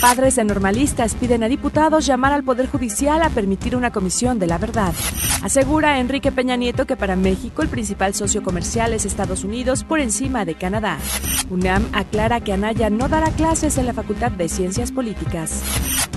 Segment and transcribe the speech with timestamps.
[0.00, 4.46] Padres de normalistas piden a diputados llamar al Poder Judicial a permitir una comisión de
[4.46, 4.92] la verdad.
[5.42, 10.00] Asegura Enrique Peña Nieto que para México el principal socio comercial es Estados Unidos por
[10.00, 10.98] encima de Canadá.
[11.50, 15.62] UNAM aclara que Anaya no dará clases en la Facultad de Ciencias Políticas.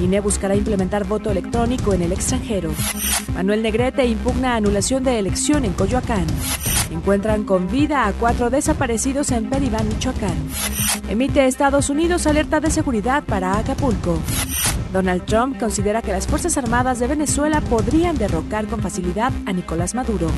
[0.00, 2.70] INE buscará implementar voto electrónico en el extranjero.
[3.34, 6.26] Manuel Negrete impugna anulación de elección en Coyoacán.
[6.90, 10.34] Encuentran con vida a cuatro desaparecidos en Peribán, Michoacán.
[11.08, 14.18] Emite Estados Unidos alerta de seguridad para Acapulco.
[14.92, 19.94] Donald Trump considera que las Fuerzas Armadas de Venezuela podrían derrocar con facilidad a Nicolás
[19.94, 20.28] Maduro.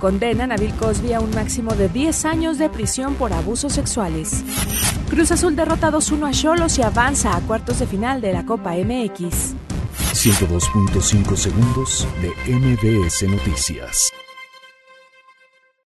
[0.00, 4.44] Condenan a Bill Cosby a un máximo de 10 años de prisión por abusos sexuales.
[5.08, 8.72] Cruz Azul derrota 2-1 a Cholos y avanza a cuartos de final de la Copa
[8.72, 9.54] MX.
[10.12, 14.12] 102.5 segundos de MBS Noticias.